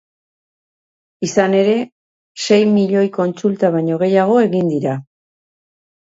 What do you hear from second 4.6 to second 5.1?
dira.